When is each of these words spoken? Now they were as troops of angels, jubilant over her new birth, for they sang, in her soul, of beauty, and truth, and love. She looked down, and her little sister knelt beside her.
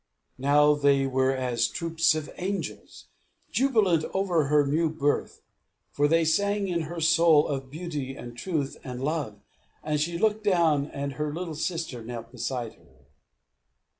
Now 0.39 0.73
they 0.73 1.05
were 1.05 1.29
as 1.35 1.67
troops 1.67 2.15
of 2.15 2.31
angels, 2.37 3.05
jubilant 3.51 4.03
over 4.15 4.45
her 4.47 4.65
new 4.65 4.89
birth, 4.89 5.43
for 5.91 6.07
they 6.07 6.25
sang, 6.25 6.67
in 6.67 6.81
her 6.89 6.99
soul, 6.99 7.47
of 7.47 7.69
beauty, 7.69 8.15
and 8.15 8.35
truth, 8.35 8.77
and 8.83 9.03
love. 9.03 9.37
She 9.97 10.17
looked 10.17 10.43
down, 10.43 10.87
and 10.87 11.13
her 11.13 11.31
little 11.31 11.53
sister 11.53 12.03
knelt 12.03 12.31
beside 12.31 12.73
her. 12.77 13.05